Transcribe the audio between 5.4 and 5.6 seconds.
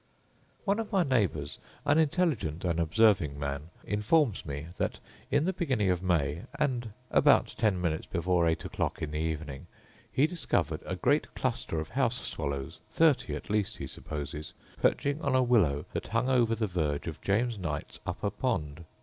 the